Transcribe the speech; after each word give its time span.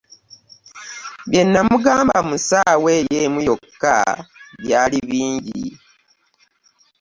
Bye 1.29 1.41
namugamba 1.51 2.17
mu 2.27 2.35
nsanve 2.39 2.89
eyo 2.99 3.15
emu 3.25 3.39
yokka 3.47 3.95
byali 4.61 4.97
bingi. 5.09 5.65